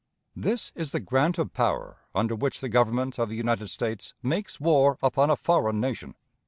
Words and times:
This 0.35 0.71
is 0.73 0.93
the 0.93 0.99
grant 0.99 1.37
of 1.37 1.53
power 1.53 1.97
under 2.15 2.33
which 2.35 2.59
the 2.59 2.69
Government 2.69 3.19
of 3.19 3.29
the 3.29 3.35
United 3.35 3.67
States 3.67 4.15
makes 4.23 4.59
war 4.59 4.97
upon 5.03 5.29
a 5.29 5.35
foreign 5.35 5.79
nation. 5.79 6.15